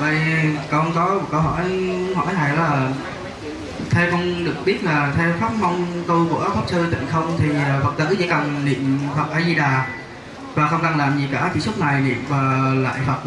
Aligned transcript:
Vậy 0.00 0.16
con 0.70 0.92
có 0.94 1.14
một 1.14 1.28
câu 1.30 1.40
hỏi 1.40 1.62
hỏi 2.14 2.26
thầy 2.36 2.56
là 2.56 2.88
theo 3.90 4.10
con 4.10 4.44
được 4.44 4.54
biết 4.64 4.84
là 4.84 5.12
theo 5.16 5.30
pháp 5.40 5.50
mong 5.60 5.86
tu 6.06 6.26
của 6.30 6.50
pháp 6.54 6.62
sư 6.66 6.86
tịnh 6.90 7.06
không 7.12 7.36
thì 7.38 7.48
à, 7.54 7.80
phật 7.82 7.92
tử 7.98 8.16
chỉ 8.18 8.28
cần 8.28 8.64
niệm 8.64 8.98
phật 9.16 9.30
a 9.32 9.40
di 9.40 9.54
đà 9.54 9.86
và 10.54 10.68
không 10.68 10.80
cần 10.82 10.98
làm 10.98 11.18
gì 11.18 11.28
cả 11.32 11.50
chỉ 11.54 11.60
suốt 11.60 11.78
ngày 11.78 12.00
niệm 12.00 12.24
và 12.28 12.72
lại 12.74 13.00
phật 13.06 13.18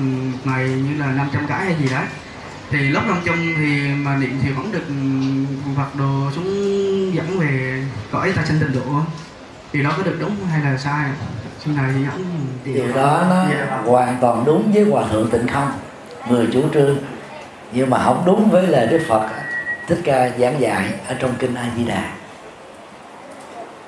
ngày 0.44 0.70
như 0.70 0.98
là 1.00 1.12
500 1.12 1.48
cái 1.48 1.66
hay 1.66 1.76
gì 1.80 1.88
đấy. 1.92 2.06
Thì 2.72 2.78
lúc 2.80 3.04
lâm 3.08 3.18
chung 3.26 3.38
thì 3.58 3.88
mà 3.96 4.16
niệm 4.16 4.40
thì 4.44 4.50
vẫn 4.52 4.72
được 4.72 4.84
phật 5.78 5.96
đồ 6.00 6.32
xuống 6.36 7.16
dẫn 7.16 7.40
về 7.40 7.84
cõi 8.12 8.32
ta 8.36 8.46
sinh 8.46 8.60
tịnh 8.60 8.74
độ. 8.74 9.02
Thì 9.74 9.84
đó 9.84 9.94
có 9.98 10.04
được 10.04 10.18
đúng 10.20 10.36
hay 10.52 10.62
là 10.62 10.78
sai? 10.78 11.10
Xin 11.66 11.76
thầy 11.76 11.94
dẫn 11.94 12.48
điều 12.66 12.94
đó 12.96 13.24
nó 13.30 13.46
Dạ. 13.50 13.80
hoàn 13.86 14.18
toàn 14.22 14.44
đúng 14.46 14.72
với 14.74 14.84
hòa 14.92 15.04
thượng 15.12 15.30
tịnh 15.30 15.48
không 15.48 15.72
người 16.30 16.48
chủ 16.54 16.62
trương 16.74 16.98
nhưng 17.72 17.90
mà 17.90 17.98
không 18.04 18.24
đúng 18.26 18.50
với 18.50 18.68
lời 18.68 18.88
đức 18.88 19.00
phật 19.08 19.28
thích 19.88 20.00
ca 20.04 20.30
giảng 20.40 20.62
dạy 20.62 20.86
ở 21.08 21.16
trong 21.20 21.32
kinh 21.40 21.56
a 21.56 21.66
di 21.78 21.84
đà. 21.84 22.04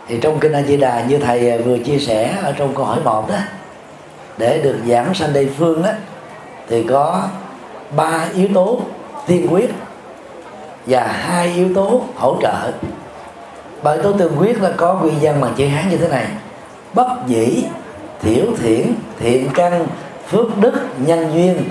Thì 0.07 0.19
trong 0.21 0.39
kinh 0.39 0.51
a 0.51 0.61
di 0.61 0.77
đà 0.77 1.03
như 1.05 1.17
thầy 1.17 1.57
vừa 1.57 1.77
chia 1.77 1.99
sẻ 1.99 2.37
ở 2.43 2.51
trong 2.51 2.75
câu 2.75 2.85
hỏi 2.85 2.99
một 3.03 3.29
đó 3.29 3.37
để 4.37 4.61
được 4.63 4.77
giảng 4.87 5.13
sanh 5.13 5.29
tây 5.33 5.49
phương 5.57 5.83
đó 5.83 5.89
thì 6.69 6.83
có 6.83 7.23
ba 7.95 8.25
yếu 8.33 8.47
tố 8.53 8.81
tiên 9.27 9.47
quyết 9.49 9.69
và 10.85 11.07
hai 11.07 11.53
yếu 11.53 11.73
tố 11.75 12.01
hỗ 12.15 12.37
trợ. 12.41 12.71
Ba 13.83 13.91
yếu 13.91 14.03
tố 14.03 14.11
tiên 14.11 14.31
quyết 14.37 14.61
là 14.61 14.71
có 14.77 14.93
nguyên 14.93 15.15
văn 15.21 15.41
bằng 15.41 15.53
chữ 15.57 15.67
hán 15.67 15.89
như 15.89 15.97
thế 15.97 16.07
này. 16.07 16.25
Bất 16.93 17.07
dĩ 17.27 17.63
thiểu 18.21 18.45
thiện, 18.57 18.95
thiện 19.19 19.49
căn 19.53 19.87
phước 20.27 20.57
đức 20.57 20.73
nhân 20.97 21.31
duyên 21.33 21.63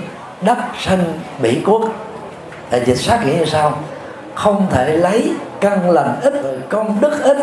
đắc 0.45 0.57
sanh 0.79 1.03
bỉ 1.39 1.61
quốc 1.65 1.81
là 2.71 2.77
dịch 2.77 2.95
sát 2.97 3.25
nghĩa 3.25 3.33
như 3.33 3.45
sau 3.45 3.77
không 4.35 4.67
thể 4.71 4.97
lấy 4.97 5.31
căn 5.61 5.89
lành 5.89 6.15
ít 6.21 6.33
công 6.69 7.01
đức 7.01 7.23
ít, 7.23 7.37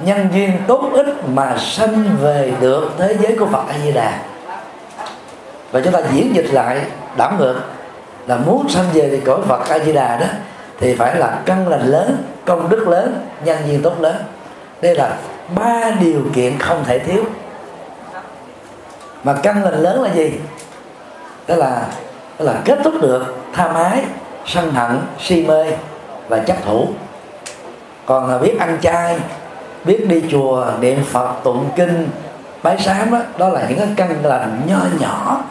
nhân 0.00 0.28
duyên 0.32 0.52
tốt 0.66 0.90
ít 0.92 1.06
mà 1.34 1.56
sanh 1.58 2.16
về 2.22 2.52
được 2.60 2.90
thế 2.98 3.16
giới 3.20 3.36
của 3.38 3.46
Phật 3.46 3.64
A 3.68 3.74
Di 3.84 3.92
Đà 3.92 4.18
và 5.72 5.80
chúng 5.80 5.92
ta 5.92 6.00
diễn 6.12 6.34
dịch 6.34 6.46
lại, 6.52 6.80
đảo 7.16 7.32
ngược, 7.38 7.60
là 8.26 8.36
muốn 8.36 8.68
sanh 8.68 8.84
về 8.92 9.08
thì 9.10 9.20
cõi 9.20 9.40
Phật 9.48 9.68
A 9.68 9.78
Di 9.78 9.92
Đà 9.92 10.16
đó, 10.16 10.26
thì 10.80 10.94
phải 10.94 11.16
là 11.16 11.38
căn 11.46 11.68
lành 11.68 11.86
lớn, 11.86 12.16
công 12.44 12.68
đức 12.68 12.88
lớn, 12.88 13.26
nhân 13.44 13.58
duyên 13.66 13.82
tốt 13.82 14.00
lớn. 14.00 14.16
Đây 14.80 14.94
là 14.94 15.16
ba 15.54 15.90
điều 16.00 16.22
kiện 16.34 16.58
không 16.58 16.84
thể 16.84 16.98
thiếu. 16.98 17.24
Mà 19.24 19.34
căn 19.42 19.64
lành 19.64 19.82
lớn 19.82 20.02
là 20.02 20.14
gì? 20.14 20.32
Đó 21.46 21.54
là 21.54 21.86
đó 22.38 22.44
là 22.44 22.54
kết 22.64 22.78
thúc 22.84 22.94
được 23.00 23.24
tham 23.52 23.74
ái 23.74 24.04
sân 24.46 24.72
hận 24.72 25.00
si 25.20 25.46
mê 25.46 25.64
và 26.28 26.38
chấp 26.38 26.56
thủ. 26.64 26.88
Còn 28.06 28.30
là 28.30 28.38
biết 28.38 28.56
ăn 28.58 28.78
chay 28.82 29.20
biết 29.84 30.04
đi 30.08 30.22
chùa 30.30 30.66
niệm 30.80 31.04
phật 31.04 31.32
tụng 31.42 31.70
kinh 31.76 32.08
bái 32.62 32.78
sám 32.78 33.10
đó, 33.10 33.18
đó 33.38 33.48
là 33.48 33.66
những 33.68 33.78
cái 33.78 33.88
căn 33.96 34.24
lành 34.24 34.60
nho 34.66 34.78
nhỏ. 35.00 35.42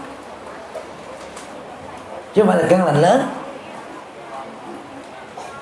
Chứ 2.33 2.41
không 2.41 2.47
phải 2.47 2.63
là 2.63 2.67
căn 2.69 2.85
lành 2.85 3.01
lớn. 3.01 3.21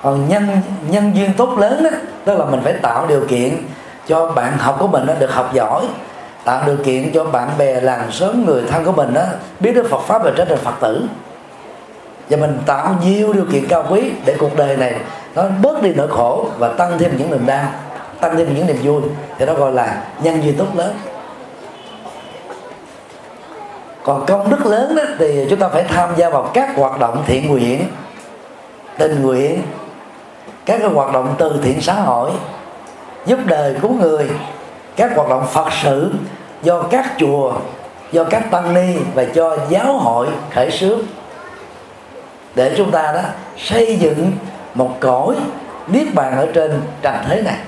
Còn 0.02 0.28
nhân 0.28 0.48
nhân 0.88 1.16
duyên 1.16 1.32
tốt 1.36 1.58
lớn 1.58 1.82
đó 1.84 1.90
đó 2.26 2.34
là 2.34 2.44
mình 2.44 2.60
phải 2.64 2.72
tạo 2.72 3.06
điều 3.06 3.26
kiện 3.28 3.56
cho 4.06 4.26
bạn 4.26 4.58
học 4.58 4.76
của 4.78 4.86
mình 4.86 5.06
nó 5.06 5.14
được 5.14 5.32
học 5.32 5.50
giỏi 5.52 5.86
tạo 6.44 6.62
điều 6.66 6.76
kiện 6.76 7.12
cho 7.14 7.24
bạn 7.24 7.48
bè 7.58 7.80
làng 7.80 8.12
xóm 8.12 8.46
người 8.46 8.62
thân 8.68 8.84
của 8.84 8.92
mình 8.92 9.14
đó 9.14 9.22
biết 9.60 9.72
được 9.72 9.90
Phật 9.90 10.00
pháp 10.00 10.24
và 10.24 10.32
trở 10.36 10.44
thành 10.44 10.58
Phật 10.58 10.74
tử. 10.80 11.02
Và 12.30 12.36
mình 12.36 12.58
tạo 12.66 12.94
nhiều 13.04 13.32
điều 13.32 13.44
kiện 13.52 13.66
cao 13.68 13.84
quý 13.90 14.10
để 14.24 14.36
cuộc 14.38 14.56
đời 14.56 14.76
này 14.76 14.94
nó 15.34 15.42
bớt 15.62 15.82
đi 15.82 15.92
nỗi 15.94 16.08
khổ 16.08 16.46
và 16.58 16.68
tăng 16.68 16.98
thêm 16.98 17.16
những 17.18 17.30
niềm 17.30 17.46
đau 17.46 17.64
tăng 18.20 18.36
thêm 18.36 18.54
những 18.54 18.66
niềm 18.66 18.76
vui. 18.82 19.02
Thì 19.38 19.46
đó 19.46 19.54
gọi 19.54 19.72
là 19.72 20.02
nhân 20.22 20.44
duyên 20.44 20.54
tốt 20.58 20.66
lớn. 20.74 20.94
Còn 24.02 24.26
công 24.26 24.50
đức 24.50 24.66
lớn 24.66 24.96
đó, 24.96 25.02
thì 25.18 25.46
chúng 25.50 25.58
ta 25.58 25.68
phải 25.68 25.82
tham 25.82 26.08
gia 26.16 26.30
vào 26.30 26.50
các 26.54 26.76
hoạt 26.76 27.00
động 27.00 27.22
thiện 27.26 27.48
nguyện 27.48 27.84
tình 28.98 29.22
nguyện 29.22 29.62
các 30.66 30.78
cái 30.78 30.88
hoạt 30.88 31.12
động 31.12 31.34
từ 31.38 31.60
thiện 31.62 31.80
xã 31.80 31.94
hội 31.94 32.30
giúp 33.26 33.38
đời 33.44 33.74
cứu 33.82 33.92
người 33.92 34.30
các 35.00 35.16
hoạt 35.16 35.28
động 35.28 35.46
phật 35.52 35.68
sự 35.82 36.12
do 36.62 36.82
các 36.82 37.12
chùa 37.18 37.52
do 38.12 38.24
các 38.24 38.50
tăng 38.50 38.74
ni 38.74 38.96
và 39.14 39.24
cho 39.34 39.56
giáo 39.68 39.98
hội 39.98 40.26
khởi 40.54 40.70
xướng. 40.70 41.00
Để 42.54 42.74
chúng 42.76 42.90
ta 42.90 43.12
đó 43.12 43.20
xây 43.58 43.96
dựng 43.96 44.32
một 44.74 44.96
cõi 45.00 45.36
niết 45.86 46.14
bàn 46.14 46.36
ở 46.36 46.48
trên 46.54 46.80
trần 47.02 47.14
thế 47.28 47.42
này. 47.42 47.58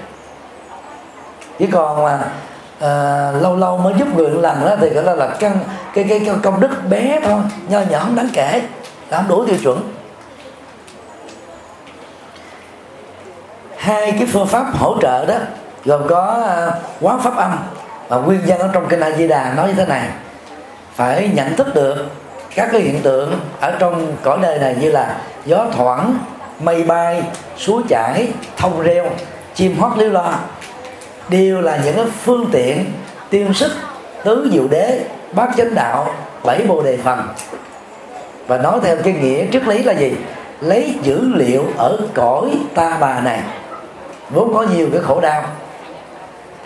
Chứ 1.58 1.66
còn 1.72 2.04
mà 2.04 2.10
à, 2.10 2.22
ờ, 2.80 3.32
lâu 3.40 3.56
lâu 3.56 3.78
mới 3.78 3.94
giúp 3.98 4.16
người 4.16 4.30
lần 4.30 4.64
đó 4.64 4.76
thì 4.80 4.90
cái 4.94 5.04
đó 5.04 5.14
là 5.14 5.28
căn 5.38 5.58
cái, 5.94 6.04
cái 6.08 6.20
cái 6.26 6.34
công 6.42 6.60
đức 6.60 6.70
bé 6.90 7.20
thôi 7.24 7.40
nho 7.68 7.80
nhỏ 7.80 7.98
không 7.98 8.16
đáng 8.16 8.28
kể 8.32 8.62
là 9.10 9.16
không 9.16 9.28
đủ 9.28 9.44
tiêu 9.44 9.56
chuẩn. 9.62 9.92
Hai 13.76 14.12
cái 14.12 14.28
phương 14.32 14.46
pháp 14.46 14.66
hỗ 14.78 14.96
trợ 15.00 15.26
đó 15.26 15.34
gồm 15.84 16.08
có 16.08 16.42
ờ, 16.44 16.72
quán 17.00 17.20
pháp 17.20 17.36
âm. 17.36 17.58
Và 18.08 18.16
nguyên 18.16 18.40
văn 18.46 18.58
ở 18.58 18.70
trong 18.72 18.88
kinh 18.88 19.00
A 19.00 19.10
Di 19.10 19.28
Đà 19.28 19.52
nói 19.56 19.68
như 19.68 19.74
thế 19.74 19.86
này. 19.86 20.08
Phải 20.94 21.30
nhận 21.34 21.56
thức 21.56 21.74
được 21.74 22.06
các 22.54 22.68
cái 22.72 22.80
hiện 22.80 23.00
tượng 23.02 23.40
ở 23.60 23.72
trong 23.78 24.16
cõi 24.22 24.38
đời 24.42 24.58
này 24.58 24.76
như 24.80 24.90
là 24.90 25.16
gió 25.44 25.66
thoảng, 25.72 26.18
mây 26.60 26.82
bay, 26.82 27.22
suối 27.56 27.82
chảy, 27.88 28.28
thông 28.56 28.82
reo, 28.82 29.06
chim 29.54 29.78
hót 29.78 29.98
líu 29.98 30.10
lo. 30.10 30.34
Đều 31.28 31.60
là 31.60 31.78
những 31.84 31.96
cái 31.96 32.04
phương 32.24 32.48
tiện, 32.52 32.92
tiên 33.30 33.54
sức, 33.54 33.72
tứ 34.24 34.50
diệu 34.52 34.68
đế, 34.68 35.00
bát 35.32 35.48
chánh 35.56 35.74
đạo, 35.74 36.14
bảy 36.44 36.62
bồ 36.68 36.82
đề 36.82 36.98
phần. 37.04 37.28
Và 38.46 38.58
nói 38.58 38.80
theo 38.82 38.96
cái 39.04 39.12
nghĩa 39.12 39.46
triết 39.52 39.68
lý 39.68 39.82
là 39.82 39.92
gì? 39.92 40.12
Lấy 40.60 40.94
dữ 41.02 41.20
liệu 41.34 41.64
ở 41.76 41.98
cõi 42.14 42.50
ta 42.74 42.96
bà 43.00 43.20
này. 43.20 43.40
Vốn 44.30 44.54
có 44.54 44.62
nhiều 44.62 44.88
cái 44.92 45.00
khổ 45.02 45.20
đau 45.20 45.42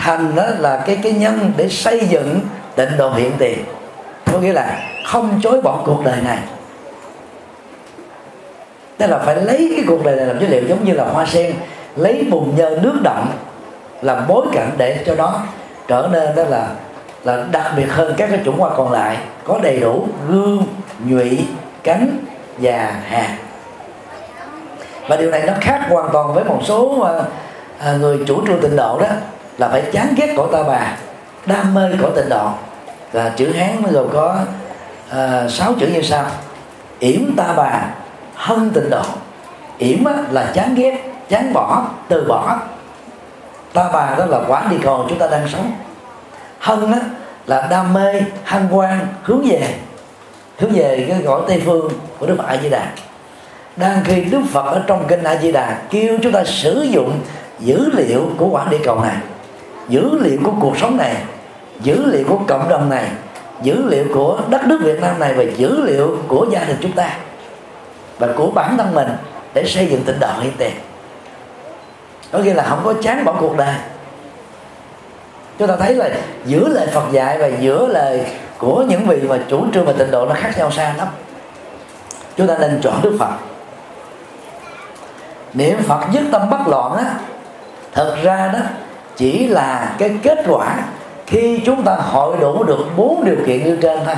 thành 0.06 0.34
đó 0.34 0.44
là 0.58 0.82
cái 0.86 0.98
cái 1.02 1.12
nhân 1.12 1.52
để 1.56 1.68
xây 1.68 2.06
dựng 2.08 2.40
tịnh 2.76 2.96
độ 2.96 3.10
hiện 3.10 3.32
tiền. 3.38 3.58
Có 4.32 4.38
nghĩa 4.38 4.52
là 4.52 4.78
không 5.06 5.40
chối 5.42 5.60
bỏ 5.60 5.82
cuộc 5.86 6.04
đời 6.04 6.16
này. 6.24 6.38
Tức 8.98 9.06
là 9.06 9.18
phải 9.18 9.36
lấy 9.36 9.72
cái 9.76 9.84
cuộc 9.88 10.04
đời 10.04 10.16
này 10.16 10.26
làm 10.26 10.38
chất 10.38 10.50
liệu, 10.50 10.62
giống 10.68 10.84
như 10.84 10.92
là 10.92 11.04
hoa 11.04 11.26
sen. 11.26 11.54
Lấy 11.96 12.26
bùn 12.30 12.56
nhơ 12.56 12.78
nước 12.82 13.00
động 13.02 13.26
làm 14.02 14.24
bối 14.28 14.46
cảnh 14.52 14.70
để 14.76 15.02
cho 15.06 15.14
nó 15.14 15.40
trở 15.88 16.08
nên 16.12 16.34
đó 16.36 16.44
là 16.44 16.68
là 17.24 17.44
đặc 17.52 17.72
biệt 17.76 17.92
hơn 17.92 18.14
các 18.16 18.28
cái 18.30 18.40
chủng 18.44 18.58
hoa 18.58 18.70
còn 18.76 18.92
lại, 18.92 19.16
có 19.44 19.58
đầy 19.62 19.80
đủ 19.80 20.06
gương 20.28 20.66
nhụy, 21.04 21.46
cánh 21.82 22.18
và 22.58 22.94
hạt. 23.08 23.36
Và 25.08 25.16
điều 25.16 25.30
này 25.30 25.42
nó 25.46 25.52
khác 25.60 25.80
hoàn 25.88 26.08
toàn 26.12 26.34
với 26.34 26.44
một 26.44 26.60
số 26.64 27.00
ờ, 27.00 27.24
ờ, 27.78 27.98
người 27.98 28.18
chủ 28.26 28.46
trương 28.46 28.60
tịnh 28.60 28.76
độ 28.76 28.98
đó 29.00 29.08
là 29.58 29.68
phải 29.68 29.82
chán 29.92 30.14
ghét 30.16 30.34
cõi 30.36 30.48
ta 30.52 30.62
bà 30.62 30.96
đam 31.46 31.74
mê 31.74 31.82
cõi 32.02 32.10
tịnh 32.16 32.28
độ 32.28 32.48
và 33.12 33.28
chữ 33.28 33.52
hán 33.52 33.82
nó 33.82 33.88
gồm 33.92 34.08
có 34.12 34.36
à, 35.10 35.48
sáu 35.48 35.72
chữ 35.80 35.86
như 35.86 36.02
sau. 36.02 36.24
Yểm 36.98 37.36
ta 37.36 37.54
bà 37.56 37.88
hân 38.34 38.70
tịnh 38.70 38.90
độ 38.90 39.02
yểm 39.78 40.04
là 40.30 40.52
chán 40.54 40.74
ghét 40.74 41.04
chán 41.28 41.52
bỏ 41.52 41.84
từ 42.08 42.24
bỏ. 42.28 42.58
Ta 43.72 43.88
bà 43.92 44.14
đó 44.18 44.26
là 44.26 44.40
quả 44.48 44.66
địa 44.70 44.78
cầu 44.82 45.06
chúng 45.08 45.18
ta 45.18 45.26
đang 45.26 45.48
sống. 45.48 45.72
Hân 46.58 46.92
á, 46.92 46.98
là 47.46 47.66
đam 47.70 47.92
mê 47.92 48.22
hân 48.44 48.68
quan, 48.70 49.06
hướng 49.22 49.48
về. 49.48 49.74
Hướng 50.58 50.72
về 50.72 51.06
cái 51.08 51.22
gọi 51.22 51.40
tây 51.48 51.62
phương 51.64 51.90
của 52.18 52.26
đức 52.26 52.34
phật 52.38 52.46
a 52.46 52.56
di 52.62 52.68
đà 52.68 52.86
đang 53.76 54.04
khi 54.04 54.24
đức 54.24 54.42
phật 54.52 54.66
ở 54.66 54.82
trong 54.86 55.04
kinh 55.08 55.22
a 55.22 55.36
di 55.36 55.52
đà 55.52 55.78
kêu 55.90 56.18
chúng 56.22 56.32
ta 56.32 56.44
sử 56.44 56.82
dụng 56.82 57.20
dữ 57.58 57.90
liệu 57.92 58.30
của 58.36 58.48
quả 58.48 58.66
địa 58.70 58.80
cầu 58.84 59.00
này 59.00 59.16
dữ 59.88 60.18
liệu 60.18 60.38
của 60.44 60.52
cuộc 60.60 60.78
sống 60.78 60.96
này, 60.96 61.16
dữ 61.80 62.04
liệu 62.06 62.24
của 62.28 62.38
cộng 62.48 62.68
đồng 62.68 62.88
này, 62.88 63.10
dữ 63.62 63.84
liệu 63.84 64.04
của 64.14 64.40
đất 64.48 64.66
nước 64.66 64.78
việt 64.82 65.00
nam 65.00 65.18
này 65.18 65.34
và 65.34 65.44
dữ 65.56 65.80
liệu 65.82 66.18
của 66.28 66.46
gia 66.50 66.64
đình 66.64 66.76
chúng 66.80 66.92
ta 66.92 67.16
và 68.18 68.28
của 68.36 68.46
bản 68.46 68.76
thân 68.76 68.94
mình 68.94 69.08
để 69.54 69.64
xây 69.66 69.86
dựng 69.86 70.02
tịnh 70.02 70.20
độ 70.20 70.28
hiện 70.40 70.52
tiền. 70.58 70.72
Có 72.32 72.38
nghĩa 72.38 72.54
là 72.54 72.62
không 72.62 72.80
có 72.84 72.94
chán 73.02 73.24
bỏ 73.24 73.36
cuộc 73.40 73.56
đời. 73.56 73.74
Chúng 75.58 75.68
ta 75.68 75.76
thấy 75.76 75.94
là 75.94 76.10
giữa 76.46 76.68
lời 76.68 76.86
Phật 76.86 77.04
dạy 77.12 77.38
và 77.38 77.46
giữa 77.46 77.86
lời 77.86 78.26
của 78.58 78.82
những 78.88 79.06
vị 79.06 79.20
mà 79.28 79.38
chủ 79.48 79.64
trương 79.74 79.84
và 79.84 79.92
tịnh 79.92 80.10
độ 80.10 80.26
nó 80.26 80.34
khác 80.34 80.58
nhau 80.58 80.70
xa 80.70 80.94
lắm. 80.98 81.08
Chúng 82.36 82.46
ta 82.46 82.58
nên 82.58 82.80
chọn 82.82 83.00
Đức 83.02 83.16
Phật. 83.18 83.30
Niệm 85.54 85.82
Phật 85.82 86.00
nhất 86.12 86.22
tâm 86.32 86.50
bất 86.50 86.68
loạn 86.68 86.96
á, 86.96 87.14
thật 87.92 88.16
ra 88.22 88.50
đó 88.52 88.58
chỉ 89.16 89.46
là 89.46 89.94
cái 89.98 90.16
kết 90.22 90.38
quả 90.48 90.76
khi 91.26 91.62
chúng 91.66 91.82
ta 91.82 91.94
hội 91.94 92.36
đủ 92.40 92.64
được 92.64 92.86
bốn 92.96 93.24
điều 93.24 93.36
kiện 93.46 93.64
như 93.64 93.78
trên 93.82 93.98
thôi. 94.04 94.14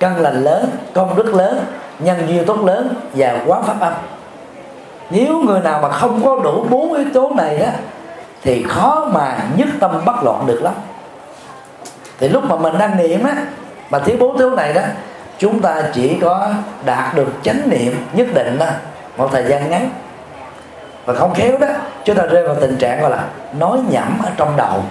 Căn 0.00 0.16
lành 0.16 0.44
lớn, 0.44 0.70
công 0.92 1.16
đức 1.16 1.34
lớn, 1.34 1.64
nhân 1.98 2.16
duyên 2.28 2.44
tốt 2.44 2.64
lớn 2.64 2.94
và 3.14 3.42
quán 3.46 3.62
pháp 3.62 3.80
âm. 3.80 3.92
Nếu 5.10 5.38
người 5.38 5.60
nào 5.60 5.80
mà 5.82 5.88
không 5.88 6.22
có 6.24 6.40
đủ 6.44 6.66
bốn 6.70 6.94
yếu 6.94 7.06
tố 7.14 7.32
này 7.36 7.58
á, 7.58 7.72
thì 8.42 8.62
khó 8.68 9.08
mà 9.12 9.38
nhất 9.56 9.68
tâm 9.80 10.02
bất 10.04 10.22
loạn 10.24 10.46
được 10.46 10.62
lắm. 10.62 10.74
Thì 12.18 12.28
lúc 12.28 12.44
mà 12.44 12.56
mình 12.56 12.78
đang 12.78 12.96
niệm 12.96 13.24
á, 13.24 13.34
mà 13.90 13.98
thiếu 13.98 14.16
bốn 14.20 14.36
yếu 14.36 14.50
tố 14.50 14.56
này 14.56 14.72
đó, 14.72 14.82
chúng 15.38 15.60
ta 15.60 15.82
chỉ 15.94 16.18
có 16.20 16.48
đạt 16.84 17.14
được 17.14 17.28
chánh 17.42 17.60
niệm 17.66 17.94
nhất 18.12 18.26
định 18.34 18.58
đó 18.58 18.66
một 19.16 19.28
thời 19.32 19.44
gian 19.44 19.70
ngắn. 19.70 19.90
Và 21.04 21.14
không 21.14 21.34
khéo 21.34 21.58
đó 21.58 21.68
chúng 22.08 22.16
ta 22.16 22.26
rơi 22.26 22.42
vào 22.42 22.54
tình 22.60 22.76
trạng 22.76 23.00
gọi 23.00 23.10
là 23.10 23.24
nói 23.58 23.78
nhẩm 23.90 24.18
ở 24.24 24.30
trong 24.36 24.56
đầu, 24.56 24.82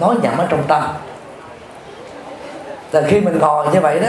nói 0.00 0.14
nhẩm 0.22 0.38
ở 0.38 0.46
trong 0.48 0.62
tâm. 0.68 0.82
Là 2.92 3.02
khi 3.06 3.20
mình 3.20 3.38
ngồi 3.38 3.66
như 3.72 3.80
vậy 3.80 4.00
đó, 4.00 4.08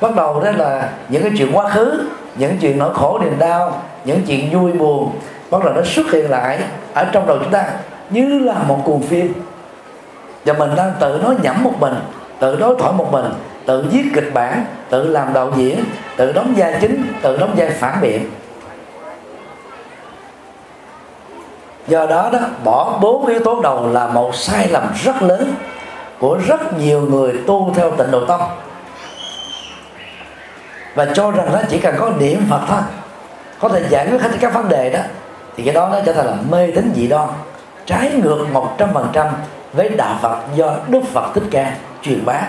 bắt 0.00 0.16
đầu 0.16 0.40
đó 0.40 0.50
là 0.56 0.88
những 1.08 1.22
cái 1.22 1.32
chuyện 1.38 1.50
quá 1.52 1.68
khứ, 1.68 2.00
những 2.36 2.58
chuyện 2.60 2.78
nỗi 2.78 2.94
khổ, 2.94 3.18
niềm 3.18 3.38
đau, 3.38 3.82
những 4.04 4.22
chuyện 4.26 4.50
vui 4.52 4.72
buồn, 4.72 5.10
bắt 5.50 5.64
đầu 5.64 5.74
nó 5.74 5.82
xuất 5.84 6.10
hiện 6.12 6.30
lại 6.30 6.58
ở 6.94 7.04
trong 7.12 7.26
đầu 7.26 7.38
chúng 7.38 7.50
ta 7.50 7.64
như 8.10 8.38
là 8.38 8.54
một 8.54 8.78
cuồng 8.84 9.02
phim. 9.02 9.32
Và 10.44 10.52
mình 10.52 10.70
đang 10.76 10.92
tự 11.00 11.20
nói 11.24 11.34
nhẩm 11.42 11.64
một 11.64 11.74
mình, 11.80 11.94
tự 12.38 12.56
đối 12.56 12.76
thoại 12.78 12.92
một 12.92 13.12
mình, 13.12 13.26
tự 13.66 13.86
viết 13.90 14.04
kịch 14.14 14.30
bản, 14.34 14.64
tự 14.90 15.08
làm 15.08 15.32
đạo 15.32 15.52
diễn, 15.56 15.84
tự 16.16 16.32
đóng 16.32 16.54
vai 16.56 16.78
chính, 16.80 17.12
tự 17.22 17.36
đóng 17.36 17.54
vai 17.56 17.70
phản 17.70 18.00
biện. 18.00 18.30
Do 21.88 22.06
đó 22.06 22.30
đó, 22.32 22.38
bỏ 22.64 22.98
bốn 23.00 23.26
yếu 23.26 23.40
tố 23.40 23.60
đầu 23.60 23.88
là 23.92 24.06
một 24.06 24.34
sai 24.34 24.68
lầm 24.68 24.88
rất 25.04 25.22
lớn 25.22 25.54
của 26.18 26.38
rất 26.46 26.78
nhiều 26.78 27.00
người 27.00 27.40
tu 27.46 27.72
theo 27.74 27.90
tịnh 27.90 28.10
độ 28.10 28.24
tông. 28.24 28.42
Và 30.94 31.06
cho 31.14 31.30
rằng 31.30 31.52
nó 31.52 31.58
chỉ 31.68 31.78
cần 31.78 31.94
có 31.98 32.10
niệm 32.18 32.42
phật 32.50 32.60
thôi, 32.68 32.80
có 33.58 33.68
thể 33.68 33.82
giải 33.88 34.08
quyết 34.10 34.22
hết 34.22 34.30
các 34.40 34.54
vấn 34.54 34.68
đề 34.68 34.90
đó, 34.90 35.00
thì 35.56 35.64
cái 35.64 35.74
đó 35.74 35.88
nó 35.92 35.98
trở 36.06 36.12
thành 36.12 36.26
là 36.26 36.34
mê 36.50 36.70
tín 36.74 36.92
dị 36.96 37.06
đoan, 37.06 37.28
trái 37.86 38.12
ngược 38.22 38.46
một 38.52 38.74
trăm 38.78 38.88
phần 38.94 39.08
trăm 39.12 39.26
với 39.72 39.88
đạo 39.88 40.18
Phật 40.22 40.36
do 40.54 40.72
Đức 40.88 41.00
Phật 41.12 41.30
Thích 41.34 41.44
Ca 41.50 41.72
truyền 42.02 42.24
bá. 42.24 42.40